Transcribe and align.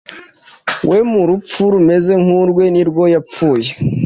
we 0.89 0.97
mu 1.11 1.21
rupfu 1.29 1.61
rumeze 1.73 2.13
nk 2.23 2.29
urwe 2.41 2.63
nirwo 2.73 3.03
yapfuye 3.13 3.69